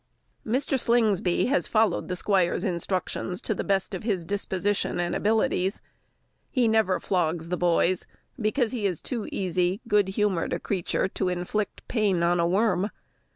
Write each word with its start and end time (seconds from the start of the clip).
Mr. 0.43 0.79
Slingsby 0.79 1.45
has 1.45 1.67
followed 1.67 2.07
the 2.07 2.15
squire's 2.15 2.63
instructions 2.63 3.39
to 3.41 3.53
the 3.53 3.63
best 3.63 3.93
of 3.93 4.01
his 4.01 4.25
disposition 4.25 4.99
and 4.99 5.13
abilities. 5.13 5.79
He 6.49 6.67
never 6.67 6.99
flogs 6.99 7.49
the 7.49 7.55
boys, 7.57 8.07
because 8.39 8.71
he 8.71 8.87
is 8.87 8.99
too 8.99 9.29
easy, 9.31 9.79
good 9.87 10.07
humoured 10.07 10.53
a 10.53 10.59
creature 10.59 11.07
to 11.09 11.29
inflict 11.29 11.87
pain 11.87 12.23
on 12.23 12.39
a 12.39 12.47
worm. 12.47 12.89